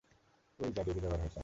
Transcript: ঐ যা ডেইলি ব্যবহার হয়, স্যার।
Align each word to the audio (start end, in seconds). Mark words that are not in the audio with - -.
ঐ 0.59 0.63
যা 0.75 0.81
ডেইলি 0.83 1.01
ব্যবহার 1.01 1.19
হয়, 1.19 1.29
স্যার। 1.29 1.39